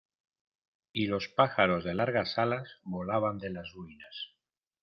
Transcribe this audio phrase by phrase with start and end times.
[0.93, 4.33] y los pájaros de largas alas volaban de las ruinas.